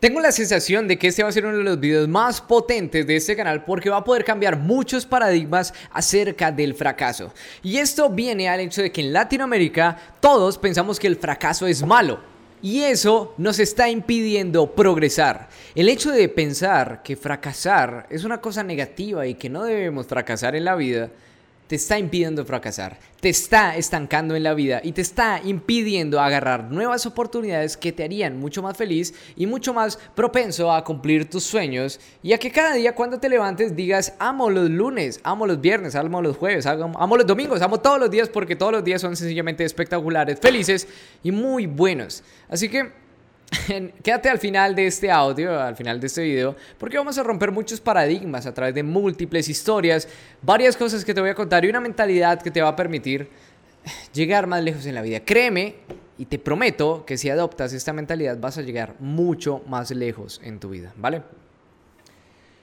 Tengo 0.00 0.18
la 0.18 0.32
sensación 0.32 0.88
de 0.88 0.98
que 0.98 1.08
este 1.08 1.22
va 1.22 1.28
a 1.28 1.32
ser 1.32 1.44
uno 1.44 1.58
de 1.58 1.62
los 1.62 1.78
videos 1.78 2.08
más 2.08 2.40
potentes 2.40 3.06
de 3.06 3.16
este 3.16 3.36
canal 3.36 3.66
porque 3.66 3.90
va 3.90 3.98
a 3.98 4.04
poder 4.04 4.24
cambiar 4.24 4.56
muchos 4.56 5.04
paradigmas 5.04 5.74
acerca 5.92 6.50
del 6.50 6.74
fracaso. 6.74 7.34
Y 7.62 7.76
esto 7.76 8.08
viene 8.08 8.48
al 8.48 8.60
hecho 8.60 8.80
de 8.80 8.90
que 8.90 9.02
en 9.02 9.12
Latinoamérica 9.12 9.98
todos 10.18 10.56
pensamos 10.56 10.98
que 10.98 11.06
el 11.06 11.16
fracaso 11.16 11.66
es 11.66 11.84
malo. 11.84 12.18
Y 12.62 12.80
eso 12.80 13.34
nos 13.36 13.58
está 13.58 13.90
impidiendo 13.90 14.74
progresar. 14.74 15.50
El 15.74 15.90
hecho 15.90 16.12
de 16.12 16.30
pensar 16.30 17.02
que 17.02 17.14
fracasar 17.14 18.06
es 18.08 18.24
una 18.24 18.40
cosa 18.40 18.62
negativa 18.62 19.26
y 19.26 19.34
que 19.34 19.50
no 19.50 19.64
debemos 19.64 20.06
fracasar 20.06 20.56
en 20.56 20.64
la 20.64 20.76
vida 20.76 21.10
te 21.70 21.76
está 21.76 22.00
impidiendo 22.00 22.44
fracasar, 22.44 22.98
te 23.20 23.28
está 23.28 23.76
estancando 23.76 24.34
en 24.34 24.42
la 24.42 24.54
vida 24.54 24.80
y 24.82 24.90
te 24.90 25.02
está 25.02 25.40
impidiendo 25.44 26.20
agarrar 26.20 26.64
nuevas 26.64 27.06
oportunidades 27.06 27.76
que 27.76 27.92
te 27.92 28.02
harían 28.02 28.40
mucho 28.40 28.60
más 28.60 28.76
feliz 28.76 29.14
y 29.36 29.46
mucho 29.46 29.72
más 29.72 29.96
propenso 30.16 30.72
a 30.72 30.82
cumplir 30.82 31.30
tus 31.30 31.44
sueños 31.44 32.00
y 32.24 32.32
a 32.32 32.38
que 32.38 32.50
cada 32.50 32.74
día 32.74 32.96
cuando 32.96 33.20
te 33.20 33.28
levantes 33.28 33.76
digas 33.76 34.14
amo 34.18 34.50
los 34.50 34.68
lunes, 34.68 35.20
amo 35.22 35.46
los 35.46 35.60
viernes, 35.60 35.94
amo 35.94 36.20
los 36.20 36.36
jueves, 36.36 36.66
amo 36.66 37.16
los 37.16 37.24
domingos, 37.24 37.62
amo 37.62 37.78
todos 37.78 38.00
los 38.00 38.10
días 38.10 38.28
porque 38.28 38.56
todos 38.56 38.72
los 38.72 38.82
días 38.82 39.00
son 39.00 39.14
sencillamente 39.14 39.64
espectaculares, 39.64 40.40
felices 40.40 40.88
y 41.22 41.30
muy 41.30 41.66
buenos. 41.66 42.24
Así 42.48 42.68
que 42.68 42.90
Quédate 44.02 44.28
al 44.28 44.38
final 44.38 44.74
de 44.74 44.86
este 44.86 45.10
audio, 45.10 45.60
al 45.60 45.76
final 45.76 46.00
de 46.00 46.06
este 46.06 46.22
video, 46.22 46.56
porque 46.78 46.96
vamos 46.96 47.18
a 47.18 47.22
romper 47.22 47.50
muchos 47.50 47.80
paradigmas 47.80 48.46
a 48.46 48.54
través 48.54 48.74
de 48.74 48.82
múltiples 48.82 49.48
historias, 49.48 50.08
varias 50.42 50.76
cosas 50.76 51.04
que 51.04 51.14
te 51.14 51.20
voy 51.20 51.30
a 51.30 51.34
contar 51.34 51.64
y 51.64 51.68
una 51.68 51.80
mentalidad 51.80 52.40
que 52.40 52.50
te 52.50 52.62
va 52.62 52.68
a 52.68 52.76
permitir 52.76 53.28
llegar 54.12 54.46
más 54.46 54.62
lejos 54.62 54.86
en 54.86 54.94
la 54.94 55.02
vida. 55.02 55.20
Créeme 55.20 55.76
y 56.18 56.26
te 56.26 56.38
prometo 56.38 57.04
que 57.06 57.16
si 57.16 57.30
adoptas 57.30 57.72
esta 57.72 57.92
mentalidad 57.92 58.38
vas 58.38 58.58
a 58.58 58.62
llegar 58.62 58.94
mucho 59.00 59.62
más 59.66 59.90
lejos 59.90 60.40
en 60.44 60.60
tu 60.60 60.70
vida, 60.70 60.92
¿vale? 60.96 61.22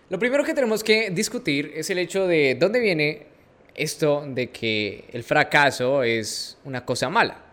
Lo 0.09 0.19
primero 0.19 0.43
que 0.43 0.53
tenemos 0.53 0.83
que 0.83 1.09
discutir 1.09 1.73
es 1.75 1.89
el 1.89 1.97
hecho 1.97 2.27
de 2.27 2.55
dónde 2.59 2.79
viene 2.79 3.27
esto 3.75 4.25
de 4.27 4.49
que 4.51 5.05
el 5.11 5.23
fracaso 5.23 6.03
es 6.03 6.57
una 6.63 6.85
cosa 6.85 7.09
mala. 7.09 7.46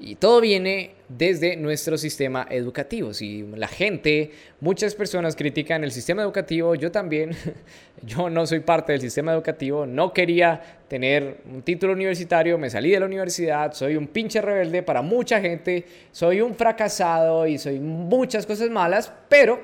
Y 0.00 0.16
todo 0.16 0.40
viene 0.40 0.94
desde 1.08 1.56
nuestro 1.56 1.96
sistema 1.96 2.46
educativo. 2.50 3.14
Si 3.14 3.42
la 3.54 3.68
gente, 3.68 4.30
muchas 4.60 4.94
personas 4.94 5.36
critican 5.36 5.84
el 5.84 5.92
sistema 5.92 6.22
educativo, 6.22 6.74
yo 6.74 6.90
también, 6.90 7.30
yo 8.02 8.28
no 8.28 8.46
soy 8.46 8.60
parte 8.60 8.92
del 8.92 9.00
sistema 9.00 9.32
educativo, 9.32 9.86
no 9.86 10.12
quería 10.12 10.60
tener 10.88 11.38
un 11.52 11.62
título 11.62 11.92
universitario, 11.92 12.58
me 12.58 12.70
salí 12.70 12.90
de 12.90 13.00
la 13.00 13.06
universidad, 13.06 13.72
soy 13.74 13.96
un 13.96 14.08
pinche 14.08 14.40
rebelde 14.40 14.82
para 14.82 15.02
mucha 15.02 15.40
gente, 15.40 15.84
soy 16.10 16.40
un 16.40 16.54
fracasado 16.54 17.46
y 17.46 17.58
soy 17.58 17.78
muchas 17.78 18.44
cosas 18.46 18.70
malas, 18.70 19.12
pero 19.28 19.60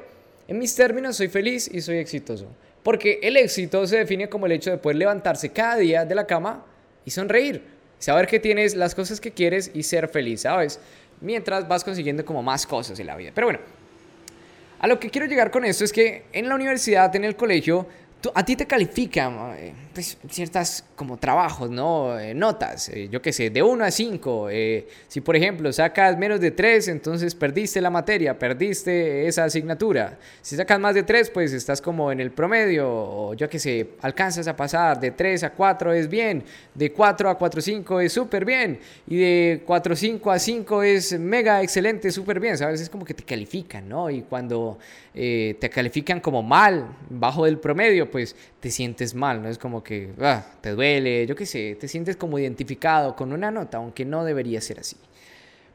en 0.46 0.58
mis 0.58 0.74
términos 0.74 1.16
soy 1.16 1.28
feliz 1.28 1.68
y 1.72 1.80
soy 1.80 1.96
exitoso. 1.96 2.46
Porque 2.82 3.18
el 3.22 3.36
éxito 3.36 3.86
se 3.86 3.98
define 3.98 4.28
como 4.28 4.46
el 4.46 4.52
hecho 4.52 4.70
de 4.70 4.78
poder 4.78 4.96
levantarse 4.96 5.50
cada 5.50 5.76
día 5.76 6.04
de 6.04 6.14
la 6.14 6.26
cama 6.26 6.64
y 7.04 7.10
sonreír 7.10 7.77
saber 7.98 8.26
que 8.26 8.38
tienes 8.38 8.74
las 8.74 8.94
cosas 8.94 9.20
que 9.20 9.32
quieres 9.32 9.70
y 9.74 9.82
ser 9.82 10.08
feliz, 10.08 10.42
¿sabes? 10.42 10.80
Mientras 11.20 11.66
vas 11.66 11.84
consiguiendo 11.84 12.24
como 12.24 12.42
más 12.42 12.66
cosas 12.66 12.98
en 13.00 13.06
la 13.06 13.16
vida. 13.16 13.32
Pero 13.34 13.48
bueno, 13.48 13.60
a 14.78 14.86
lo 14.86 15.00
que 15.00 15.10
quiero 15.10 15.26
llegar 15.26 15.50
con 15.50 15.64
esto 15.64 15.84
es 15.84 15.92
que 15.92 16.24
en 16.32 16.48
la 16.48 16.54
universidad, 16.54 17.14
en 17.16 17.24
el 17.24 17.34
colegio, 17.34 17.86
a 18.34 18.44
ti 18.44 18.56
te 18.56 18.66
califican 18.66 19.54
eh, 19.56 19.72
pues, 19.94 20.18
ciertas 20.28 20.84
como 20.96 21.18
trabajos, 21.18 21.70
¿no? 21.70 22.18
Eh, 22.18 22.34
notas, 22.34 22.88
eh, 22.88 23.08
yo 23.10 23.22
qué 23.22 23.32
sé, 23.32 23.50
de 23.50 23.62
1 23.62 23.84
a 23.84 23.90
5. 23.90 24.48
si 25.06 25.20
por 25.20 25.36
ejemplo 25.36 25.72
sacas 25.72 26.18
menos 26.18 26.40
de 26.40 26.50
3, 26.50 26.88
entonces 26.88 27.34
perdiste 27.34 27.80
la 27.80 27.90
materia, 27.90 28.36
perdiste 28.36 29.26
esa 29.26 29.44
asignatura. 29.44 30.18
Si 30.42 30.56
sacas 30.56 30.80
más 30.80 30.94
de 30.94 31.04
3, 31.04 31.30
pues 31.30 31.52
estás 31.52 31.80
como 31.80 32.10
en 32.10 32.18
el 32.18 32.32
promedio, 32.32 32.88
o 32.90 33.34
yo 33.34 33.48
qué 33.48 33.60
sé, 33.60 33.90
alcanzas 34.02 34.48
a 34.48 34.56
pasar 34.56 34.98
de 34.98 35.12
3 35.12 35.44
a 35.44 35.50
4 35.50 35.92
es 35.92 36.08
bien, 36.08 36.42
de 36.74 36.92
4 36.92 37.30
a 37.30 37.38
4 37.38 37.60
5 37.60 38.00
es 38.00 38.12
súper 38.12 38.44
bien, 38.44 38.80
y 39.06 39.16
de 39.16 39.62
4 39.64 39.94
5 39.94 40.30
a 40.32 40.38
5 40.38 40.82
es 40.82 41.18
mega 41.18 41.62
excelente, 41.62 42.10
súper 42.10 42.40
bien, 42.40 42.58
¿sabes? 42.58 42.80
Es 42.80 42.90
como 42.90 43.04
que 43.04 43.14
te 43.14 43.22
califican, 43.22 43.88
¿no? 43.88 44.10
Y 44.10 44.22
cuando 44.22 44.78
te 45.14 45.70
califican 45.72 46.20
como 46.20 46.44
mal, 46.44 46.96
bajo 47.10 47.44
del 47.44 47.58
promedio, 47.58 48.07
pues 48.08 48.34
te 48.60 48.70
sientes 48.70 49.14
mal, 49.14 49.42
¿no? 49.42 49.48
Es 49.48 49.58
como 49.58 49.82
que 49.82 50.12
ah, 50.20 50.44
te 50.60 50.70
duele, 50.70 51.26
yo 51.26 51.36
qué 51.36 51.46
sé, 51.46 51.76
te 51.78 51.88
sientes 51.88 52.16
como 52.16 52.38
identificado 52.38 53.14
con 53.14 53.32
una 53.32 53.50
nota, 53.50 53.78
aunque 53.78 54.04
no 54.04 54.24
debería 54.24 54.60
ser 54.60 54.80
así. 54.80 54.96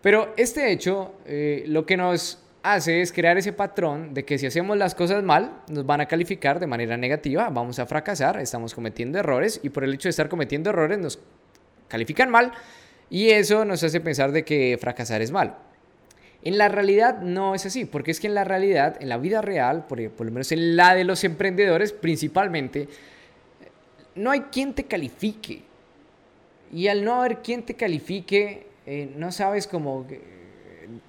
Pero 0.01 0.33
este 0.35 0.71
hecho 0.71 1.15
eh, 1.25 1.63
lo 1.67 1.85
que 1.85 1.95
nos 1.95 2.39
hace 2.63 3.01
es 3.01 3.11
crear 3.11 3.37
ese 3.37 3.53
patrón 3.53 4.13
de 4.13 4.23
que 4.25 4.37
si 4.37 4.45
hacemos 4.45 4.77
las 4.77 4.95
cosas 4.95 5.21
mal, 5.23 5.61
nos 5.67 5.85
van 5.85 6.01
a 6.01 6.07
calificar 6.07 6.59
de 6.59 6.67
manera 6.67 6.97
negativa, 6.97 7.49
vamos 7.49 7.79
a 7.79 7.85
fracasar, 7.85 8.39
estamos 8.39 8.73
cometiendo 8.73 9.19
errores 9.19 9.59
y 9.63 9.69
por 9.69 9.83
el 9.83 9.93
hecho 9.93 10.07
de 10.07 10.11
estar 10.11 10.29
cometiendo 10.29 10.69
errores 10.69 10.97
nos 10.97 11.19
califican 11.87 12.29
mal 12.29 12.53
y 13.09 13.29
eso 13.29 13.65
nos 13.65 13.83
hace 13.83 13.99
pensar 13.99 14.31
de 14.31 14.43
que 14.43 14.77
fracasar 14.79 15.21
es 15.21 15.31
malo. 15.31 15.55
En 16.45 16.57
la 16.57 16.67
realidad 16.67 17.21
no 17.21 17.55
es 17.55 17.65
así, 17.65 17.85
porque 17.85 18.11
es 18.11 18.19
que 18.19 18.27
en 18.27 18.33
la 18.33 18.43
realidad, 18.43 18.97
en 18.99 19.07
la 19.09 19.17
vida 19.17 19.41
real, 19.41 19.85
por, 19.87 19.99
lo 19.99 20.31
menos 20.31 20.51
en 20.51 20.75
la 20.75 20.93
de 20.93 21.05
los 21.05 21.23
emprendedores 21.23 21.93
principalmente, 21.93 22.89
no 24.15 24.31
hay 24.31 24.41
quien 24.41 24.73
te 24.73 24.83
califique. 24.83 25.63
Y 26.71 26.87
al 26.87 27.05
no 27.05 27.15
haber 27.21 27.37
quien 27.37 27.63
te 27.63 27.75
califique, 27.75 28.67
eh, 28.85 29.13
no 29.15 29.31
sabes 29.31 29.67
cómo 29.67 30.05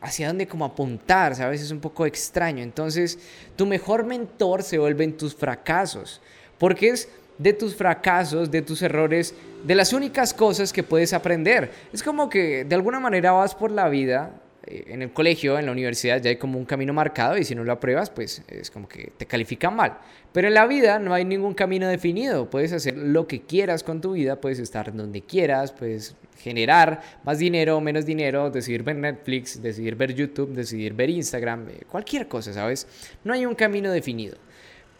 hacia 0.01 0.29
dónde 0.29 0.47
como 0.47 0.65
apuntar, 0.65 1.35
¿sabes? 1.35 1.63
Es 1.63 1.71
un 1.71 1.81
poco 1.81 2.07
extraño. 2.07 2.63
Entonces, 2.63 3.19
tu 3.57 3.67
mejor 3.67 4.05
mentor 4.05 4.63
se 4.63 4.79
vuelve 4.79 5.05
en 5.05 5.17
tus 5.17 5.35
fracasos, 5.35 6.21
porque 6.59 6.91
es 6.91 7.09
de 7.39 7.53
tus 7.53 7.75
fracasos, 7.75 8.51
de 8.51 8.63
tus 8.63 8.83
errores, 8.83 9.35
de 9.65 9.75
las 9.75 9.93
únicas 9.93 10.33
cosas 10.33 10.73
que 10.73 10.83
puedes 10.83 11.13
aprender. 11.13 11.73
Es 11.93 12.03
como 12.03 12.29
que 12.29 12.65
de 12.65 12.75
alguna 12.75 13.01
manera 13.01 13.33
vas 13.33 13.55
por 13.55 13.71
la 13.71 13.89
vida 13.89 14.31
eh, 14.31 14.44
en 14.67 15.03
el 15.03 15.13
colegio, 15.13 15.59
en 15.59 15.67
la 15.67 15.73
universidad, 15.73 16.21
ya 16.21 16.31
hay 16.31 16.37
como 16.37 16.59
un 16.59 16.65
camino 16.65 16.93
marcado 16.93 17.37
y 17.37 17.45
si 17.45 17.55
no 17.55 17.65
lo 17.65 17.73
apruebas, 17.73 18.11
pues 18.11 18.43
es 18.49 18.71
como 18.71 18.89
que 18.89 19.13
te 19.17 19.27
califican 19.27 19.77
mal. 19.77 19.99
Pero 20.33 20.49
en 20.49 20.55
la 20.55 20.67
vida 20.67 20.99
no 20.99 21.15
hay 21.15 21.25
ningún 21.25 21.55
camino 21.55 21.87
definido. 21.89 22.51
Puedes 22.51 22.73
hacer 22.73 22.97
lo 22.97 23.27
que 23.27 23.43
quieras 23.43 23.83
con 23.83 24.01
tu 24.01 24.13
vida, 24.13 24.41
puedes 24.41 24.59
estar 24.59 24.93
donde 24.95 25.23
quieras, 25.23 25.73
puedes 25.73 26.17
generar 26.39 27.01
más 27.25 27.39
dinero 27.39 27.81
menos 27.81 28.07
dinero, 28.07 28.51
decidir 28.51 28.83
ver 28.83 28.97
Netflix, 28.97 29.63
decidir 29.63 29.95
ver 29.95 30.15
YouTube, 30.15 30.51
decidir 30.55 30.95
ver 30.95 31.11
Instagram, 31.11 31.69
eh, 31.69 31.81
cualquier 31.89 32.27
cosa, 32.27 32.53
¿sabes? 32.53 32.87
No 33.23 33.33
hay 33.33 33.47
un 33.47 33.55
camino 33.55 33.93
definido. 33.93 34.37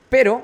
Pero 0.09 0.43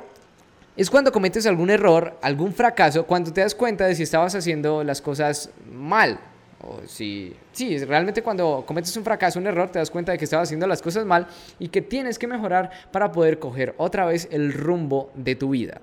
es 0.76 0.90
cuando 0.90 1.12
cometes 1.12 1.46
algún 1.46 1.70
error, 1.70 2.18
algún 2.22 2.52
fracaso, 2.52 3.06
cuando 3.06 3.32
te 3.32 3.42
das 3.42 3.54
cuenta 3.54 3.86
de 3.86 3.94
si 3.94 4.02
estabas 4.02 4.34
haciendo 4.34 4.82
las 4.82 5.00
cosas 5.00 5.50
mal 5.70 6.18
o 6.62 6.80
si, 6.86 7.34
sí, 7.52 7.78
realmente 7.84 8.22
cuando 8.22 8.64
cometes 8.66 8.96
un 8.96 9.04
fracaso, 9.04 9.38
un 9.38 9.46
error, 9.46 9.70
te 9.70 9.78
das 9.78 9.90
cuenta 9.90 10.12
de 10.12 10.18
que 10.18 10.24
estabas 10.24 10.48
haciendo 10.48 10.66
las 10.66 10.82
cosas 10.82 11.06
mal 11.06 11.26
y 11.58 11.68
que 11.68 11.82
tienes 11.82 12.18
que 12.18 12.26
mejorar 12.26 12.70
para 12.92 13.12
poder 13.12 13.38
coger 13.38 13.74
otra 13.78 14.04
vez 14.04 14.28
el 14.30 14.52
rumbo 14.52 15.10
de 15.14 15.36
tu 15.36 15.50
vida. 15.50 15.80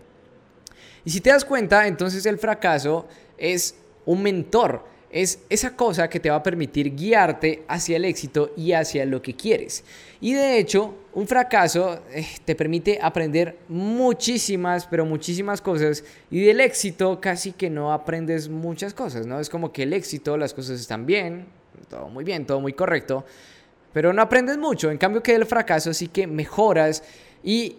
Y 1.04 1.10
si 1.10 1.22
te 1.22 1.30
das 1.30 1.46
cuenta, 1.46 1.88
entonces 1.88 2.26
el 2.26 2.38
fracaso 2.38 3.08
es 3.38 3.76
un 4.06 4.24
mentor 4.24 4.84
es 5.10 5.40
esa 5.50 5.76
cosa 5.76 6.10
que 6.10 6.20
te 6.20 6.30
va 6.30 6.38
a 6.38 6.44
permitir 6.44 6.96
guiarte 6.96 7.64
hacia 7.68 7.98
el 7.98 8.06
éxito 8.06 8.52
y 8.58 8.74
hacia 8.74 9.06
lo 9.06 9.22
que 9.22 9.36
quieres. 9.36 9.84
Y 10.20 10.34
de 10.34 10.60
hecho, 10.60 10.94
un 11.14 11.28
fracaso 11.28 12.02
eh, 12.12 12.26
te 12.44 12.56
permite 12.56 13.00
aprender 13.02 13.58
muchísimas, 13.70 14.86
pero 14.86 15.06
muchísimas 15.06 15.62
cosas. 15.62 16.04
Y 16.30 16.44
del 16.44 16.60
éxito 16.60 17.22
casi 17.22 17.54
que 17.54 17.70
no 17.70 17.94
aprendes 17.94 18.50
muchas 18.50 18.94
cosas, 18.94 19.26
¿no? 19.26 19.40
Es 19.40 19.50
como 19.50 19.72
que 19.72 19.84
el 19.84 19.94
éxito, 19.94 20.38
las 20.38 20.54
cosas 20.54 20.80
están 20.80 21.06
bien, 21.06 21.46
todo 21.90 22.10
muy 22.10 22.24
bien, 22.24 22.46
todo 22.46 22.60
muy 22.60 22.74
correcto, 22.74 23.26
pero 23.94 24.12
no 24.12 24.22
aprendes 24.22 24.58
mucho. 24.58 24.92
En 24.92 24.98
cambio 24.98 25.24
que 25.24 25.34
del 25.34 25.46
fracaso 25.46 25.94
sí 25.94 26.08
que 26.08 26.28
mejoras 26.28 27.04
y 27.44 27.78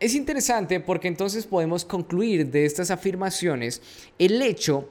es 0.00 0.14
interesante 0.14 0.80
porque 0.80 1.08
entonces 1.08 1.44
podemos 1.44 1.84
concluir 1.84 2.50
de 2.50 2.64
estas 2.64 2.90
afirmaciones 2.90 3.82
el 4.18 4.40
hecho 4.40 4.88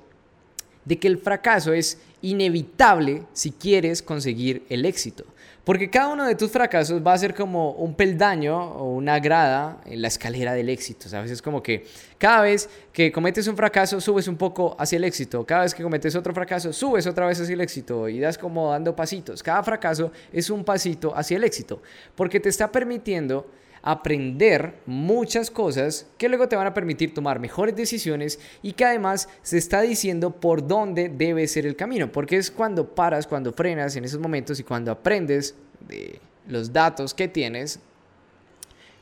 de 0.87 0.97
que 0.97 1.07
el 1.07 1.17
fracaso 1.17 1.73
es 1.73 1.99
inevitable 2.21 3.23
si 3.33 3.51
quieres 3.51 4.01
conseguir 4.01 4.65
el 4.69 4.85
éxito. 4.85 5.25
Porque 5.65 5.89
cada 5.89 6.07
uno 6.13 6.25
de 6.25 6.35
tus 6.35 6.49
fracasos 6.49 7.05
va 7.05 7.11
a 7.11 7.17
ser 7.17 7.35
como 7.35 7.71
un 7.71 7.93
peldaño 7.93 8.57
o 8.57 8.95
una 8.95 9.19
grada 9.19 9.81
en 9.85 10.01
la 10.01 10.07
escalera 10.07 10.53
del 10.53 10.69
éxito. 10.69 11.09
¿sabes? 11.09 11.29
Es 11.29 11.41
como 11.41 11.61
que 11.61 11.85
cada 12.17 12.39
vez 12.43 12.69
que 12.93 13.11
cometes 13.11 13.47
un 13.47 13.57
fracaso, 13.57 13.99
subes 13.99 14.29
un 14.29 14.37
poco 14.37 14.77
hacia 14.79 14.95
el 14.95 15.03
éxito. 15.03 15.45
Cada 15.45 15.63
vez 15.63 15.75
que 15.75 15.83
cometes 15.83 16.15
otro 16.15 16.33
fracaso, 16.33 16.71
subes 16.71 17.05
otra 17.05 17.27
vez 17.27 17.41
hacia 17.41 17.53
el 17.53 17.59
éxito 17.59 18.07
y 18.07 18.21
das 18.21 18.37
como 18.37 18.71
dando 18.71 18.95
pasitos. 18.95 19.43
Cada 19.43 19.61
fracaso 19.61 20.13
es 20.31 20.49
un 20.49 20.63
pasito 20.63 21.13
hacia 21.13 21.35
el 21.35 21.43
éxito. 21.43 21.81
Porque 22.15 22.39
te 22.39 22.47
está 22.47 22.71
permitiendo 22.71 23.45
aprender 23.89 24.81
muchas 24.85 25.49
cosas 25.49 26.07
que 26.17 26.27
luego 26.27 26.49
te 26.49 26.57
van 26.57 26.67
a 26.67 26.73
permitir 26.73 27.13
tomar 27.13 27.39
mejores 27.39 27.73
decisiones 27.73 28.37
y 28.61 28.73
que 28.73 28.83
además 28.83 29.29
se 29.43 29.57
está 29.57 29.79
diciendo 29.79 30.41
por 30.41 30.67
dónde 30.67 31.07
debe 31.07 31.47
ser 31.47 31.65
el 31.65 31.77
camino, 31.77 32.11
porque 32.11 32.35
es 32.35 32.51
cuando 32.51 32.93
paras, 32.93 33.25
cuando 33.25 33.53
frenas 33.53 33.95
en 33.95 34.03
esos 34.03 34.19
momentos 34.19 34.59
y 34.59 34.63
cuando 34.63 34.91
aprendes 34.91 35.55
de 35.87 36.19
los 36.47 36.73
datos 36.73 37.13
que 37.13 37.29
tienes 37.29 37.79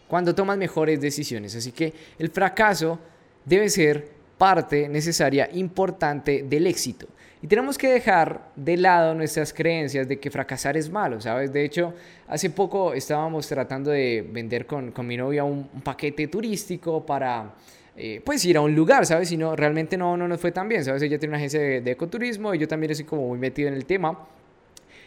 cuando 0.08 0.36
tomas 0.36 0.60
mejores 0.60 1.02
decisiones. 1.02 1.56
Así 1.56 1.72
que 1.72 1.92
el 2.20 2.30
fracaso 2.30 3.00
debe 3.44 3.70
ser 3.70 4.08
parte 4.38 4.88
necesaria, 4.88 5.50
importante 5.52 6.46
del 6.48 6.68
éxito. 6.68 7.08
Y 7.42 7.48
tenemos 7.48 7.78
que 7.78 7.90
dejar 7.90 8.50
de 8.56 8.78
lado 8.78 9.14
nuestras 9.14 9.54
creencias 9.54 10.08
de 10.08 10.20
que 10.20 10.32
fracasar 10.32 10.78
es 10.78 10.90
malo, 10.90 11.20
¿sabes? 11.20 11.52
De 11.52 11.64
hecho, 11.64 11.94
hace 12.28 12.50
poco 12.50 12.94
estábamos 12.94 13.48
tratando 13.48 13.92
de 13.92 14.28
vender 14.32 14.66
con, 14.66 14.92
con 14.92 15.06
mi 15.06 15.18
novia 15.18 15.44
un, 15.44 15.68
paquete 15.84 16.28
turístico 16.28 17.06
para... 17.06 17.54
Eh, 17.98 18.22
pues 18.26 18.44
ir 18.44 18.58
a 18.58 18.62
un 18.62 18.76
lugar, 18.76 19.06
¿sabes? 19.06 19.30
Si 19.30 19.38
no, 19.38 19.56
realmente 19.56 19.96
no, 19.96 20.18
no 20.18 20.28
nos 20.28 20.42
fue 20.42 20.52
tan 20.52 20.68
bien, 20.68 20.84
¿sabes? 20.84 21.02
Ella 21.02 21.18
tiene 21.18 21.32
una 21.32 21.38
agencia 21.38 21.62
de, 21.62 21.92
ecoturismo 21.92 22.54
y 22.54 22.58
yo 22.58 22.68
también 22.68 22.92
estoy 22.92 23.06
como 23.06 23.26
muy 23.30 23.38
metido 23.38 23.70
en 23.70 23.74
el 23.74 23.86
tema. 23.86 24.28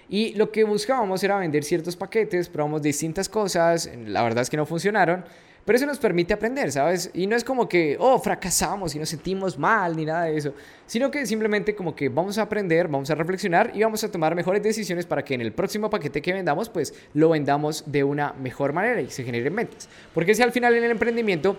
Y 0.09 0.33
lo 0.35 0.51
que 0.51 0.65
buscábamos 0.65 1.23
era 1.23 1.37
vender 1.37 1.65
ciertos 1.65 1.97
paquetes, 1.97 2.49
probamos 2.49 2.81
distintas 2.81 3.29
cosas, 3.29 3.91
la 4.07 4.23
verdad 4.23 4.41
es 4.41 4.49
que 4.49 4.57
no 4.57 4.65
funcionaron, 4.65 5.23
pero 5.69 5.77
eso 5.77 5.85
nos 5.85 5.99
permite 5.99 6.33
aprender, 6.33 6.73
¿sabes? 6.73 7.11
Y 7.13 7.27
no 7.27 7.37
es 7.37 7.45
como 7.45 7.69
que, 7.69 7.99
oh, 8.01 8.19
fracasamos 8.19 8.95
y 8.95 8.99
nos 8.99 9.11
sentimos 9.11 9.59
mal 9.59 9.95
ni 9.95 10.07
nada 10.07 10.25
de 10.25 10.35
eso, 10.35 10.55
sino 10.87 11.11
que 11.11 11.27
simplemente 11.27 11.75
como 11.75 11.95
que 11.95 12.09
vamos 12.09 12.39
a 12.39 12.43
aprender, 12.45 12.89
vamos 12.89 13.11
a 13.11 13.15
reflexionar 13.15 13.73
y 13.75 13.83
vamos 13.83 14.03
a 14.03 14.11
tomar 14.11 14.35
mejores 14.35 14.63
decisiones 14.63 15.05
para 15.05 15.23
que 15.23 15.35
en 15.35 15.43
el 15.43 15.53
próximo 15.53 15.91
paquete 15.91 16.23
que 16.23 16.33
vendamos, 16.33 16.71
pues 16.71 16.95
lo 17.13 17.29
vendamos 17.29 17.85
de 17.85 18.03
una 18.03 18.33
mejor 18.33 18.73
manera 18.73 19.03
y 19.03 19.11
se 19.11 19.25
generen 19.25 19.55
ventas. 19.55 19.91
Porque 20.15 20.35
si 20.35 20.41
al 20.43 20.53
final 20.53 20.75
en 20.75 20.85
el 20.85 20.91
emprendimiento 20.91 21.59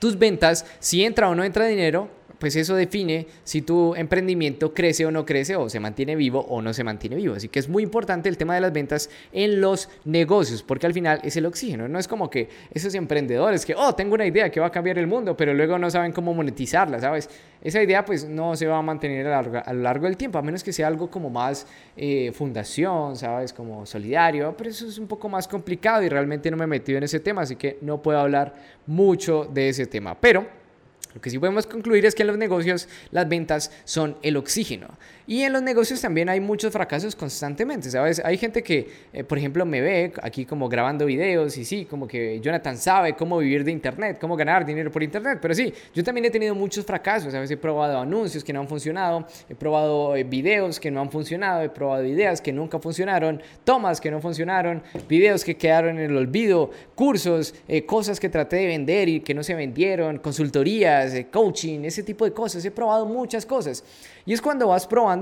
tus 0.00 0.18
ventas, 0.18 0.66
si 0.80 1.04
entra 1.04 1.28
o 1.28 1.36
no 1.36 1.44
entra 1.44 1.66
dinero, 1.66 2.08
pues 2.38 2.56
eso 2.56 2.74
define 2.74 3.26
si 3.44 3.62
tu 3.62 3.94
emprendimiento 3.94 4.74
crece 4.74 5.06
o 5.06 5.10
no 5.10 5.24
crece 5.24 5.56
o 5.56 5.68
se 5.68 5.80
mantiene 5.80 6.16
vivo 6.16 6.40
o 6.40 6.60
no 6.60 6.72
se 6.72 6.84
mantiene 6.84 7.16
vivo. 7.16 7.34
Así 7.34 7.48
que 7.48 7.58
es 7.58 7.68
muy 7.68 7.82
importante 7.82 8.28
el 8.28 8.36
tema 8.36 8.54
de 8.54 8.60
las 8.60 8.72
ventas 8.72 9.10
en 9.32 9.60
los 9.60 9.88
negocios, 10.04 10.62
porque 10.62 10.86
al 10.86 10.92
final 10.92 11.20
es 11.22 11.36
el 11.36 11.46
oxígeno. 11.46 11.88
No 11.88 11.98
es 11.98 12.08
como 12.08 12.28
que 12.28 12.48
esos 12.72 12.94
emprendedores 12.94 13.64
que, 13.64 13.74
oh, 13.74 13.94
tengo 13.94 14.14
una 14.14 14.26
idea 14.26 14.50
que 14.50 14.60
va 14.60 14.66
a 14.66 14.72
cambiar 14.72 14.98
el 14.98 15.06
mundo, 15.06 15.36
pero 15.36 15.54
luego 15.54 15.78
no 15.78 15.90
saben 15.90 16.12
cómo 16.12 16.34
monetizarla, 16.34 17.00
¿sabes? 17.00 17.30
Esa 17.62 17.82
idea 17.82 18.04
pues 18.04 18.28
no 18.28 18.54
se 18.54 18.66
va 18.66 18.78
a 18.78 18.82
mantener 18.82 19.26
a, 19.28 19.42
lo 19.42 19.82
largo 19.82 20.06
del 20.06 20.16
tiempo, 20.16 20.38
a 20.38 20.42
menos 20.42 20.62
que 20.62 20.72
sea 20.72 20.86
algo 20.86 21.10
como 21.10 21.30
más 21.30 21.66
eh, 21.96 22.32
fundación, 22.32 23.16
¿sabes? 23.16 23.52
Como 23.52 23.86
solidario, 23.86 24.54
pero 24.56 24.70
eso 24.70 24.86
es 24.86 24.98
un 24.98 25.06
poco 25.06 25.28
más 25.28 25.48
complicado 25.48 26.02
y 26.02 26.08
realmente 26.08 26.50
no 26.50 26.56
me 26.56 26.64
he 26.64 26.68
metido 26.68 26.98
en 26.98 27.04
ese 27.04 27.20
tema, 27.20 27.42
así 27.42 27.56
que 27.56 27.78
no 27.80 28.02
puedo 28.02 28.18
hablar 28.18 28.54
mucho 28.86 29.44
de 29.46 29.70
ese 29.70 29.86
tema. 29.86 30.16
Pero 30.20 30.65
lo 31.16 31.22
que 31.22 31.30
sí 31.30 31.38
podemos 31.38 31.66
concluir 31.66 32.04
es 32.04 32.14
que 32.14 32.24
en 32.24 32.26
los 32.26 32.36
negocios 32.36 32.90
las 33.10 33.26
ventas 33.26 33.70
son 33.84 34.18
el 34.20 34.36
oxígeno. 34.36 34.98
Y 35.28 35.42
en 35.42 35.52
los 35.52 35.62
negocios 35.62 36.00
también 36.00 36.28
hay 36.28 36.38
muchos 36.38 36.72
fracasos 36.72 37.16
constantemente, 37.16 37.90
¿sabes? 37.90 38.22
Hay 38.24 38.38
gente 38.38 38.62
que, 38.62 38.88
eh, 39.12 39.24
por 39.24 39.38
ejemplo, 39.38 39.66
me 39.66 39.80
ve 39.80 40.12
aquí 40.22 40.44
como 40.44 40.68
grabando 40.68 41.04
videos 41.04 41.56
y 41.58 41.64
sí, 41.64 41.84
como 41.84 42.06
que 42.06 42.40
Jonathan 42.40 42.78
sabe 42.78 43.16
cómo 43.16 43.38
vivir 43.38 43.64
de 43.64 43.72
Internet, 43.72 44.18
cómo 44.20 44.36
ganar 44.36 44.64
dinero 44.64 44.92
por 44.92 45.02
Internet, 45.02 45.40
pero 45.42 45.52
sí, 45.52 45.74
yo 45.92 46.04
también 46.04 46.26
he 46.26 46.30
tenido 46.30 46.54
muchos 46.54 46.86
fracasos, 46.86 47.32
¿sabes? 47.32 47.50
He 47.50 47.56
probado 47.56 47.98
anuncios 47.98 48.44
que 48.44 48.52
no 48.52 48.60
han 48.60 48.68
funcionado, 48.68 49.26
he 49.48 49.56
probado 49.56 50.14
eh, 50.14 50.22
videos 50.22 50.78
que 50.78 50.92
no 50.92 51.00
han 51.00 51.10
funcionado, 51.10 51.62
he 51.62 51.70
probado 51.70 52.04
ideas 52.04 52.40
que 52.40 52.52
nunca 52.52 52.78
funcionaron, 52.78 53.42
tomas 53.64 54.00
que 54.00 54.12
no 54.12 54.20
funcionaron, 54.20 54.80
videos 55.08 55.42
que 55.44 55.56
quedaron 55.56 55.98
en 55.98 56.10
el 56.10 56.16
olvido, 56.16 56.70
cursos, 56.94 57.52
eh, 57.66 57.84
cosas 57.84 58.20
que 58.20 58.28
traté 58.28 58.56
de 58.56 58.66
vender 58.68 59.08
y 59.08 59.20
que 59.20 59.34
no 59.34 59.42
se 59.42 59.56
vendieron, 59.56 60.18
consultorías, 60.18 61.12
coaching, 61.32 61.80
ese 61.80 62.04
tipo 62.04 62.24
de 62.24 62.32
cosas, 62.32 62.64
he 62.64 62.70
probado 62.70 63.06
muchas 63.06 63.44
cosas. 63.44 63.82
Y 64.24 64.32
es 64.32 64.42
cuando 64.42 64.66
vas 64.66 64.86
probando, 64.88 65.15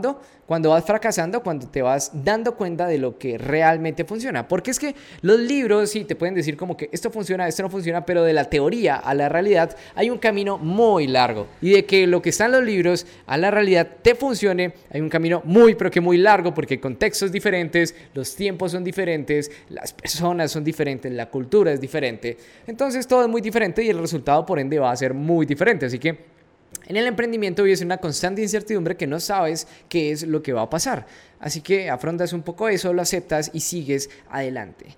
cuando 0.46 0.70
vas 0.70 0.84
fracasando, 0.84 1.42
cuando 1.42 1.68
te 1.68 1.82
vas 1.82 2.10
dando 2.12 2.54
cuenta 2.54 2.86
de 2.86 2.98
lo 2.98 3.18
que 3.18 3.38
realmente 3.38 4.04
funciona. 4.04 4.46
Porque 4.46 4.70
es 4.70 4.78
que 4.78 4.94
los 5.22 5.38
libros 5.38 5.90
sí 5.90 6.04
te 6.04 6.16
pueden 6.16 6.34
decir 6.34 6.56
como 6.56 6.76
que 6.76 6.88
esto 6.92 7.10
funciona, 7.10 7.48
esto 7.48 7.62
no 7.62 7.70
funciona, 7.70 8.04
pero 8.04 8.22
de 8.22 8.32
la 8.32 8.44
teoría 8.50 8.96
a 8.96 9.14
la 9.14 9.28
realidad 9.28 9.76
hay 9.94 10.10
un 10.10 10.18
camino 10.18 10.58
muy 10.58 11.06
largo. 11.06 11.46
Y 11.60 11.70
de 11.70 11.84
que 11.84 12.06
lo 12.06 12.20
que 12.20 12.30
está 12.30 12.46
en 12.46 12.52
los 12.52 12.64
libros 12.64 13.06
a 13.26 13.36
la 13.36 13.50
realidad 13.50 13.88
te 14.02 14.14
funcione, 14.14 14.74
hay 14.90 15.00
un 15.00 15.08
camino 15.08 15.42
muy, 15.44 15.74
pero 15.74 15.90
que 15.90 16.00
muy 16.00 16.18
largo 16.18 16.52
porque 16.52 16.80
contextos 16.80 17.32
diferentes, 17.32 17.94
los 18.12 18.34
tiempos 18.36 18.72
son 18.72 18.84
diferentes, 18.84 19.50
las 19.68 19.92
personas 19.92 20.50
son 20.50 20.64
diferentes, 20.64 21.10
la 21.12 21.30
cultura 21.30 21.72
es 21.72 21.80
diferente. 21.80 22.36
Entonces 22.66 23.06
todo 23.06 23.22
es 23.22 23.28
muy 23.28 23.40
diferente 23.40 23.82
y 23.82 23.88
el 23.88 23.98
resultado 23.98 24.44
por 24.44 24.58
ende 24.58 24.78
va 24.78 24.90
a 24.90 24.96
ser 24.96 25.14
muy 25.14 25.46
diferente. 25.46 25.86
Así 25.86 25.98
que 25.98 26.34
en 26.86 26.96
el 26.96 27.06
emprendimiento 27.06 27.62
vives 27.62 27.80
una 27.80 27.98
constante 27.98 28.42
incertidumbre 28.42 28.96
que 28.96 29.06
no 29.06 29.20
sabes 29.20 29.66
qué 29.88 30.10
es 30.10 30.22
lo 30.22 30.42
que 30.42 30.52
va 30.52 30.62
a 30.62 30.70
pasar. 30.70 31.06
Así 31.40 31.60
que 31.60 31.90
afrontas 31.90 32.32
un 32.32 32.42
poco 32.42 32.68
eso, 32.68 32.92
lo 32.92 33.02
aceptas 33.02 33.50
y 33.52 33.60
sigues 33.60 34.10
adelante. 34.30 34.96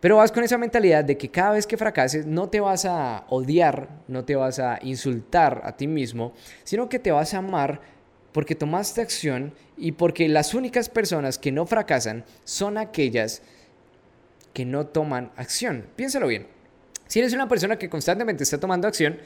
Pero 0.00 0.16
vas 0.16 0.32
con 0.32 0.42
esa 0.42 0.58
mentalidad 0.58 1.04
de 1.04 1.16
que 1.16 1.30
cada 1.30 1.52
vez 1.52 1.66
que 1.66 1.76
fracases 1.76 2.26
no 2.26 2.48
te 2.48 2.58
vas 2.58 2.84
a 2.84 3.24
odiar, 3.28 3.88
no 4.08 4.24
te 4.24 4.34
vas 4.34 4.58
a 4.58 4.80
insultar 4.82 5.62
a 5.64 5.76
ti 5.76 5.86
mismo, 5.86 6.32
sino 6.64 6.88
que 6.88 6.98
te 6.98 7.12
vas 7.12 7.34
a 7.34 7.38
amar 7.38 7.80
porque 8.32 8.54
tomaste 8.54 9.00
acción 9.00 9.54
y 9.76 9.92
porque 9.92 10.28
las 10.28 10.54
únicas 10.54 10.88
personas 10.88 11.38
que 11.38 11.52
no 11.52 11.66
fracasan 11.66 12.24
son 12.44 12.78
aquellas 12.78 13.42
que 14.52 14.64
no 14.64 14.86
toman 14.86 15.30
acción. 15.36 15.86
Piénsalo 15.94 16.26
bien. 16.26 16.48
Si 17.06 17.20
eres 17.20 17.32
una 17.32 17.48
persona 17.48 17.78
que 17.78 17.88
constantemente 17.88 18.42
está 18.42 18.58
tomando 18.58 18.88
acción, 18.88 19.18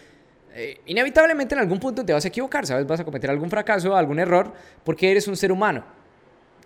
eh, 0.58 0.81
inevitablemente 0.87 1.55
en 1.55 1.61
algún 1.61 1.79
punto 1.79 2.03
te 2.03 2.14
vas 2.14 2.25
a 2.25 2.29
equivocar, 2.29 2.67
¿sabes? 2.67 2.87
Vas 2.87 3.00
a 3.00 3.05
cometer 3.05 3.29
algún 3.29 3.50
fracaso, 3.50 3.94
algún 3.94 4.19
error, 4.19 4.55
porque 4.85 5.11
eres 5.11 5.29
un 5.29 5.37
ser 5.37 5.53
humano. 5.53 5.85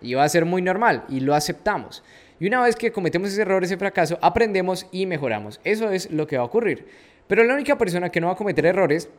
Y 0.00 0.14
va 0.14 0.22
a 0.22 0.28
ser 0.28 0.44
muy 0.44 0.62
normal 0.62 1.04
y 1.08 1.18
lo 1.18 1.34
aceptamos. 1.34 2.04
Y 2.38 2.46
una 2.46 2.62
vez 2.62 2.76
que 2.76 2.92
cometemos 2.92 3.30
ese 3.30 3.42
error, 3.42 3.64
ese 3.64 3.76
fracaso, 3.76 4.16
aprendemos 4.22 4.86
y 4.92 5.06
mejoramos. 5.06 5.60
Eso 5.64 5.90
es 5.90 6.08
lo 6.10 6.28
que 6.28 6.36
va 6.36 6.44
a 6.44 6.46
ocurrir. 6.46 6.86
Pero 7.26 7.42
la 7.42 7.52
única 7.52 7.76
persona 7.76 8.10
que 8.10 8.20
no 8.20 8.28
va 8.28 8.34
a 8.34 8.36
cometer 8.36 8.64
errores 8.64 9.10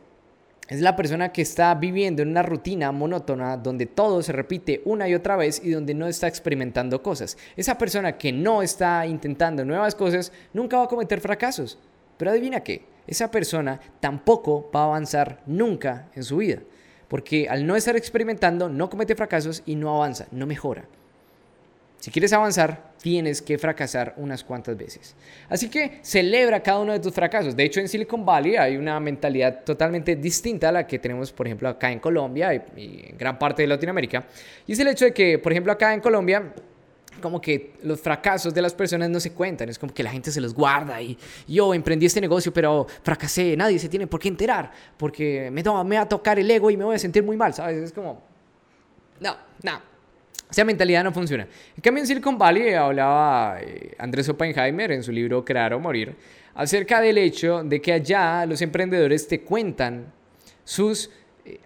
es 0.68 0.80
la 0.80 0.96
persona 0.96 1.32
que 1.32 1.42
está 1.42 1.74
viviendo 1.74 2.22
en 2.22 2.30
una 2.30 2.42
rutina 2.42 2.92
monótona 2.92 3.58
donde 3.58 3.84
todo 3.84 4.22
se 4.22 4.32
repite 4.32 4.80
una 4.86 5.06
y 5.06 5.14
otra 5.14 5.36
vez 5.36 5.62
y 5.62 5.70
donde 5.70 5.92
no 5.92 6.06
está 6.06 6.28
experimentando 6.28 7.02
cosas. 7.02 7.36
Esa 7.56 7.76
persona 7.76 8.16
que 8.16 8.32
no 8.32 8.62
está 8.62 9.06
intentando 9.06 9.66
nuevas 9.66 9.94
cosas 9.94 10.32
nunca 10.54 10.78
va 10.78 10.84
a 10.84 10.88
cometer 10.88 11.20
fracasos. 11.20 11.78
Pero 12.16 12.30
adivina 12.30 12.60
qué, 12.60 12.86
esa 13.06 13.30
persona 13.30 13.80
tampoco 14.00 14.70
va 14.74 14.82
a 14.82 14.84
avanzar 14.84 15.42
nunca 15.46 16.08
en 16.14 16.24
su 16.24 16.38
vida. 16.38 16.60
Porque 17.08 17.48
al 17.48 17.66
no 17.66 17.76
estar 17.76 17.96
experimentando, 17.96 18.68
no 18.68 18.88
comete 18.88 19.14
fracasos 19.14 19.62
y 19.66 19.76
no 19.76 19.94
avanza, 19.94 20.26
no 20.30 20.46
mejora. 20.46 20.84
Si 22.02 22.10
quieres 22.10 22.32
avanzar, 22.32 22.94
tienes 23.00 23.40
que 23.40 23.58
fracasar 23.58 24.14
unas 24.16 24.42
cuantas 24.42 24.76
veces. 24.76 25.14
Así 25.48 25.68
que 25.68 26.00
celebra 26.02 26.60
cada 26.60 26.80
uno 26.80 26.92
de 26.92 26.98
tus 26.98 27.14
fracasos. 27.14 27.54
De 27.54 27.62
hecho, 27.62 27.78
en 27.78 27.88
Silicon 27.88 28.24
Valley 28.24 28.56
hay 28.56 28.76
una 28.76 28.98
mentalidad 28.98 29.62
totalmente 29.62 30.16
distinta 30.16 30.70
a 30.70 30.72
la 30.72 30.84
que 30.84 30.98
tenemos, 30.98 31.30
por 31.30 31.46
ejemplo, 31.46 31.68
acá 31.68 31.92
en 31.92 32.00
Colombia 32.00 32.54
y, 32.54 33.08
en 33.08 33.16
gran 33.16 33.38
parte 33.38 33.62
de 33.62 33.68
Latinoamérica. 33.68 34.24
Y 34.66 34.72
es 34.72 34.80
el 34.80 34.88
hecho 34.88 35.04
de 35.04 35.14
que, 35.14 35.38
por 35.38 35.52
ejemplo, 35.52 35.70
acá 35.72 35.94
en 35.94 36.00
Colombia 36.00 36.52
como 37.22 37.40
que 37.40 37.72
los 37.82 38.00
fracasos 38.00 38.52
de 38.52 38.60
las 38.60 38.74
personas 38.74 39.08
no 39.08 39.18
se 39.18 39.32
cuentan, 39.32 39.70
es 39.70 39.78
como 39.78 39.94
que 39.94 40.02
la 40.02 40.10
gente 40.10 40.30
se 40.30 40.40
los 40.42 40.52
guarda 40.52 41.00
y 41.00 41.16
yo 41.48 41.72
emprendí 41.72 42.04
este 42.04 42.20
negocio 42.20 42.52
pero 42.52 42.86
fracasé, 43.02 43.56
nadie 43.56 43.78
se 43.78 43.88
tiene 43.88 44.06
por 44.06 44.20
qué 44.20 44.28
enterar 44.28 44.70
porque 44.98 45.50
me, 45.50 45.62
me 45.62 45.96
va 45.96 46.02
a 46.02 46.08
tocar 46.08 46.38
el 46.38 46.50
ego 46.50 46.70
y 46.70 46.76
me 46.76 46.84
voy 46.84 46.96
a 46.96 46.98
sentir 46.98 47.22
muy 47.22 47.38
mal, 47.38 47.54
¿sabes? 47.54 47.78
Es 47.78 47.92
como, 47.92 48.22
no, 49.20 49.36
no. 49.62 49.92
Esa 50.50 50.64
mentalidad 50.64 51.02
no 51.02 51.12
funciona. 51.12 51.48
En 51.74 51.80
cambio, 51.80 52.02
en 52.02 52.06
Silicon 52.06 52.36
Valley 52.36 52.74
hablaba 52.74 53.56
eh, 53.62 53.94
Andrés 53.98 54.28
Oppenheimer 54.28 54.92
en 54.92 55.02
su 55.02 55.10
libro 55.10 55.42
Crear 55.42 55.72
o 55.72 55.80
Morir 55.80 56.14
acerca 56.54 57.00
del 57.00 57.16
hecho 57.16 57.62
de 57.64 57.80
que 57.80 57.92
allá 57.94 58.44
los 58.44 58.60
emprendedores 58.60 59.26
te 59.26 59.40
cuentan 59.40 60.12
sus 60.64 61.10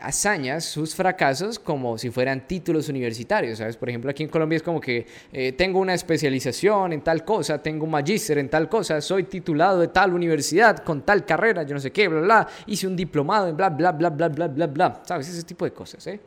hazañas, 0.01 0.65
sus 0.65 0.95
fracasos, 0.95 1.59
como 1.59 1.99
si 1.99 2.11
fueran 2.11 2.47
títulos 2.47 2.89
universitarios, 2.89 3.59
¿sabes? 3.59 3.77
Por 3.77 3.89
ejemplo, 3.89 4.11
aquí 4.11 4.23
en 4.23 4.29
Colombia 4.29 4.57
es 4.57 4.63
como 4.63 4.81
que 4.81 5.07
eh, 5.33 5.53
tengo 5.53 5.79
una 5.79 5.95
especialización 5.95 6.93
en 6.93 7.03
tal 7.03 7.25
cosa, 7.25 7.63
tengo 7.63 7.85
un 7.85 7.91
magíster 7.91 8.39
en 8.39 8.49
tal 8.49 8.69
cosa, 8.69 9.01
soy 9.01 9.25
titulado 9.25 9.81
de 9.81 9.89
tal 9.89 10.15
universidad 10.15 10.79
con 10.79 11.03
tal 11.03 11.27
carrera, 11.27 11.63
yo 11.65 11.75
no 11.75 11.81
sé 11.81 11.91
qué, 11.91 12.09
bla, 12.09 12.21
bla, 12.21 12.49
hice 12.67 12.87
un 12.87 12.97
diplomado 12.97 13.49
en 13.49 13.57
bla, 13.57 13.69
bla, 13.69 13.93
bla, 13.93 14.11
bla, 14.11 14.29
bla, 14.29 14.49
bla, 14.49 14.67
bla, 14.67 15.03
¿sabes? 15.05 15.29
Ese 15.29 15.43
tipo 15.43 15.65
de 15.65 15.73
cosas, 15.73 16.07
¿eh? 16.07 16.21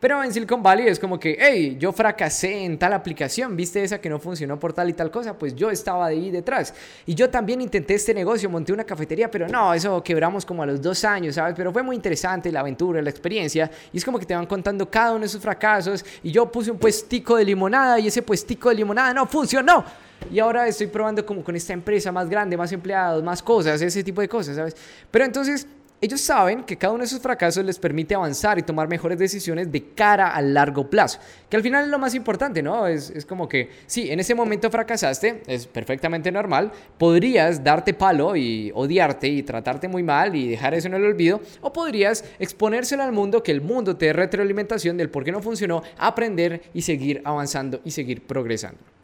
Pero 0.00 0.22
en 0.22 0.32
Silicon 0.32 0.62
Valley 0.62 0.86
es 0.86 0.98
como 0.98 1.18
que, 1.18 1.36
hey, 1.40 1.76
yo 1.78 1.92
fracasé 1.92 2.64
en 2.64 2.78
tal 2.78 2.92
aplicación, 2.92 3.56
viste 3.56 3.82
esa 3.82 4.00
que 4.00 4.08
no 4.08 4.20
funcionó 4.20 4.58
por 4.58 4.72
tal 4.72 4.88
y 4.88 4.92
tal 4.92 5.10
cosa, 5.10 5.36
pues 5.36 5.56
yo 5.56 5.70
estaba 5.70 6.06
ahí 6.06 6.30
detrás. 6.30 6.72
Y 7.04 7.16
yo 7.16 7.28
también 7.28 7.60
intenté 7.60 7.94
este 7.94 8.14
negocio, 8.14 8.48
monté 8.48 8.72
una 8.72 8.84
cafetería, 8.84 9.28
pero 9.28 9.48
no, 9.48 9.74
eso 9.74 10.00
quebramos 10.02 10.46
como 10.46 10.62
a 10.62 10.66
los 10.66 10.80
dos 10.80 11.04
años, 11.04 11.34
¿sabes? 11.34 11.54
Pero 11.56 11.72
fue 11.72 11.82
muy 11.82 11.96
interesante 11.96 12.52
la 12.52 12.60
aventura, 12.60 13.02
la 13.02 13.10
experiencia. 13.10 13.68
Y 13.92 13.98
es 13.98 14.04
como 14.04 14.20
que 14.20 14.26
te 14.26 14.36
van 14.36 14.46
contando 14.46 14.88
cada 14.88 15.10
uno 15.10 15.20
de 15.20 15.26
esos 15.26 15.42
fracasos. 15.42 16.04
Y 16.22 16.30
yo 16.30 16.50
puse 16.50 16.70
un 16.70 16.78
puestico 16.78 17.36
de 17.36 17.44
limonada 17.44 17.98
y 17.98 18.06
ese 18.06 18.22
puestico 18.22 18.68
de 18.68 18.76
limonada 18.76 19.12
no 19.12 19.26
funcionó. 19.26 19.84
Y 20.30 20.38
ahora 20.38 20.68
estoy 20.68 20.88
probando 20.88 21.24
como 21.24 21.42
con 21.42 21.56
esta 21.56 21.72
empresa 21.72 22.12
más 22.12 22.28
grande, 22.28 22.56
más 22.56 22.70
empleados, 22.72 23.22
más 23.22 23.42
cosas, 23.42 23.80
ese 23.80 24.04
tipo 24.04 24.20
de 24.20 24.28
cosas, 24.28 24.56
¿sabes? 24.56 24.76
Pero 25.10 25.24
entonces 25.24 25.66
ellos 26.00 26.20
saben 26.20 26.62
que 26.62 26.76
cada 26.76 26.92
uno 26.92 27.00
de 27.00 27.06
esos 27.06 27.20
fracasos 27.20 27.64
les 27.64 27.78
permite 27.78 28.14
avanzar 28.14 28.58
y 28.58 28.62
tomar 28.62 28.88
mejores 28.88 29.18
decisiones 29.18 29.70
de 29.72 29.82
cara 29.94 30.30
a 30.30 30.40
largo 30.40 30.88
plazo, 30.88 31.18
que 31.48 31.56
al 31.56 31.62
final 31.62 31.84
es 31.84 31.90
lo 31.90 31.98
más 31.98 32.14
importante, 32.14 32.62
¿no? 32.62 32.86
Es, 32.86 33.10
es, 33.10 33.26
como 33.26 33.48
que, 33.48 33.70
sí, 33.86 34.10
en 34.10 34.20
ese 34.20 34.34
momento 34.34 34.70
fracasaste, 34.70 35.42
es 35.46 35.66
perfectamente 35.66 36.30
normal, 36.30 36.70
podrías 36.98 37.64
darte 37.64 37.94
palo 37.94 38.36
y 38.36 38.70
odiarte 38.74 39.26
y 39.28 39.42
tratarte 39.42 39.88
muy 39.88 40.02
mal 40.02 40.36
y 40.36 40.48
dejar 40.48 40.74
eso 40.74 40.86
en 40.86 40.94
el 40.94 41.04
olvido, 41.04 41.40
o 41.62 41.72
podrías 41.72 42.24
exponérselo 42.38 43.02
al 43.02 43.12
mundo, 43.12 43.42
que 43.42 43.52
el 43.52 43.60
mundo 43.60 43.96
te 43.96 44.06
dé 44.06 44.12
retroalimentación 44.12 44.96
del 44.96 45.10
por 45.10 45.24
qué 45.24 45.32
no 45.32 45.42
funcionó, 45.42 45.82
aprender 45.98 46.62
y 46.74 46.82
seguir 46.82 47.22
avanzando 47.24 47.80
y 47.84 47.90
seguir 47.90 48.26
progresando. 48.26 48.97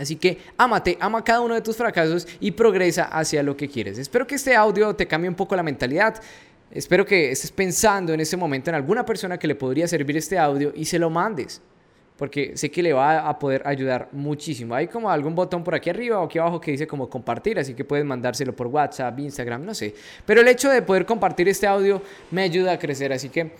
Así 0.00 0.16
que 0.16 0.38
ámate, 0.56 0.96
ama 0.98 1.22
cada 1.22 1.42
uno 1.42 1.54
de 1.54 1.60
tus 1.60 1.76
fracasos 1.76 2.26
y 2.40 2.52
progresa 2.52 3.04
hacia 3.04 3.42
lo 3.42 3.54
que 3.54 3.68
quieres. 3.68 3.98
Espero 3.98 4.26
que 4.26 4.36
este 4.36 4.56
audio 4.56 4.96
te 4.96 5.06
cambie 5.06 5.28
un 5.28 5.34
poco 5.34 5.54
la 5.54 5.62
mentalidad. 5.62 6.22
Espero 6.70 7.04
que 7.04 7.30
estés 7.30 7.52
pensando 7.52 8.14
en 8.14 8.20
este 8.20 8.34
momento 8.34 8.70
en 8.70 8.76
alguna 8.76 9.04
persona 9.04 9.38
que 9.38 9.46
le 9.46 9.56
podría 9.56 9.86
servir 9.86 10.16
este 10.16 10.38
audio 10.38 10.72
y 10.74 10.86
se 10.86 10.98
lo 10.98 11.10
mandes. 11.10 11.60
Porque 12.16 12.56
sé 12.56 12.70
que 12.70 12.82
le 12.82 12.94
va 12.94 13.28
a 13.28 13.38
poder 13.38 13.60
ayudar 13.66 14.08
muchísimo. 14.12 14.74
Hay 14.74 14.86
como 14.86 15.10
algún 15.10 15.34
botón 15.34 15.62
por 15.62 15.74
aquí 15.74 15.90
arriba 15.90 16.18
o 16.18 16.24
aquí 16.24 16.38
abajo 16.38 16.58
que 16.58 16.70
dice 16.70 16.86
como 16.86 17.10
compartir, 17.10 17.58
así 17.58 17.74
que 17.74 17.84
puedes 17.84 18.06
mandárselo 18.06 18.56
por 18.56 18.68
WhatsApp, 18.68 19.18
Instagram, 19.18 19.66
no 19.66 19.74
sé. 19.74 19.94
Pero 20.24 20.40
el 20.40 20.48
hecho 20.48 20.70
de 20.70 20.80
poder 20.80 21.04
compartir 21.04 21.46
este 21.46 21.66
audio 21.66 22.00
me 22.30 22.40
ayuda 22.40 22.72
a 22.72 22.78
crecer, 22.78 23.12
así 23.12 23.28
que 23.28 23.52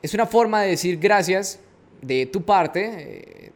es 0.00 0.14
una 0.14 0.24
forma 0.24 0.62
de 0.62 0.70
decir 0.70 0.98
gracias 0.98 1.60
de 2.00 2.24
tu 2.24 2.42
parte 2.42 2.90
eh, 2.96 3.52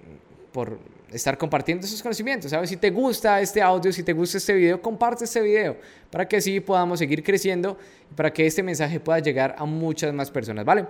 por 0.52 0.96
estar 1.16 1.37
compartiendo 1.37 1.87
esos 1.87 2.02
conocimientos. 2.02 2.50
¿Sabes? 2.50 2.70
Si 2.70 2.76
te 2.76 2.90
gusta 2.90 3.40
este 3.40 3.61
audio, 3.61 3.92
si 3.92 4.02
te 4.02 4.12
gusta 4.12 4.38
este 4.38 4.54
video, 4.54 4.80
comparte 4.80 5.25
este 5.25 5.40
video 5.40 5.76
para 6.11 6.26
que 6.26 6.37
así 6.37 6.61
podamos 6.61 6.99
seguir 6.99 7.23
creciendo 7.23 7.76
y 8.11 8.14
para 8.14 8.32
que 8.32 8.46
este 8.46 8.62
mensaje 8.62 9.00
pueda 9.00 9.18
llegar 9.18 9.54
a 9.58 9.64
muchas 9.64 10.12
más 10.14 10.30
personas, 10.30 10.64
¿vale? 10.64 10.87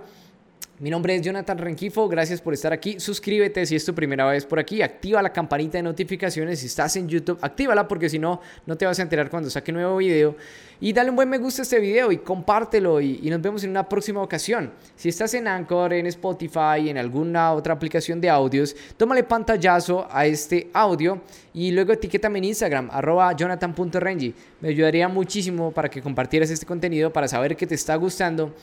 Mi 0.79 0.91
nombre 0.91 1.15
es 1.15 1.23
Jonathan 1.23 1.57
Renquifo, 1.57 2.07
gracias 2.07 2.39
por 2.39 2.53
estar 2.53 2.71
aquí. 2.71 2.99
Suscríbete 2.99 3.65
si 3.65 3.75
es 3.75 3.83
tu 3.83 3.95
primera 3.95 4.27
vez 4.27 4.45
por 4.45 4.59
aquí, 4.59 4.83
activa 4.83 5.23
la 5.23 5.33
campanita 5.33 5.79
de 5.79 5.81
notificaciones. 5.81 6.59
Si 6.59 6.67
estás 6.67 6.95
en 6.97 7.07
YouTube, 7.07 7.39
actívala 7.41 7.87
porque 7.87 8.07
si 8.09 8.19
no, 8.19 8.41
no 8.67 8.77
te 8.77 8.85
vas 8.85 8.99
a 8.99 9.01
enterar 9.01 9.27
cuando 9.31 9.49
saque 9.49 9.71
nuevo 9.71 9.97
video. 9.97 10.35
Y 10.79 10.93
dale 10.93 11.09
un 11.09 11.15
buen 11.15 11.27
me 11.29 11.39
gusta 11.39 11.63
a 11.63 11.63
este 11.63 11.79
video 11.79 12.11
y 12.11 12.19
compártelo 12.19 13.01
y, 13.01 13.21
y 13.23 13.29
nos 13.31 13.41
vemos 13.41 13.63
en 13.63 13.71
una 13.71 13.89
próxima 13.89 14.21
ocasión. 14.21 14.71
Si 14.95 15.09
estás 15.09 15.33
en 15.33 15.47
Anchor, 15.47 15.93
en 15.93 16.05
Spotify, 16.05 16.89
en 16.89 16.99
alguna 16.99 17.53
otra 17.53 17.73
aplicación 17.73 18.21
de 18.21 18.29
audios, 18.29 18.75
tómale 18.97 19.23
pantallazo 19.23 20.07
a 20.11 20.27
este 20.27 20.69
audio 20.73 21.23
y 21.55 21.71
luego 21.71 21.93
etiquétame 21.93 22.37
en 22.37 22.45
Instagram, 22.45 22.89
arroba 22.91 23.35
jonathan.rengi. 23.35 24.35
Me 24.61 24.69
ayudaría 24.69 25.07
muchísimo 25.07 25.71
para 25.71 25.89
que 25.89 26.03
compartieras 26.03 26.51
este 26.51 26.67
contenido, 26.67 27.11
para 27.11 27.27
saber 27.27 27.55
que 27.55 27.65
te 27.65 27.73
está 27.73 27.95
gustando 27.95 28.53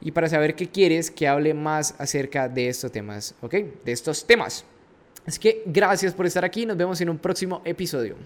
y 0.00 0.10
para 0.10 0.28
saber 0.28 0.54
qué 0.54 0.68
quieres 0.68 1.10
que 1.10 1.28
hable 1.28 1.54
más 1.54 1.94
acerca 1.98 2.48
de 2.48 2.68
estos 2.68 2.92
temas, 2.92 3.34
¿ok? 3.40 3.54
De 3.84 3.92
estos 3.92 4.26
temas. 4.26 4.64
Así 5.26 5.38
que 5.40 5.62
gracias 5.66 6.12
por 6.12 6.26
estar 6.26 6.44
aquí, 6.44 6.66
nos 6.66 6.76
vemos 6.76 7.00
en 7.00 7.08
un 7.08 7.18
próximo 7.18 7.62
episodio. 7.64 8.16